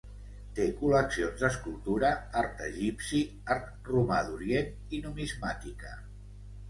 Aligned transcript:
Té 0.59 0.63
col·leccions 0.77 1.43
d'escultura, 1.43 2.09
art 2.41 2.63
egipci, 2.69 3.21
art 3.57 3.91
romà 3.93 4.23
d'Orient 4.31 4.97
i 4.99 5.03
numismàtica. 5.05 5.93